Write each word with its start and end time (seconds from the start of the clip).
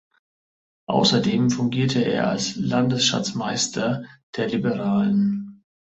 Außerdem 0.87 1.51
fungierte 1.51 2.01
er 2.03 2.27
als 2.31 2.55
Landesschatzmeister 2.55 4.03
der 4.35 4.47
Liberalen. 4.47 5.63